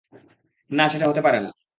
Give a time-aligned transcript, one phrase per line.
[0.71, 1.49] না, সেটা হতে পারে না।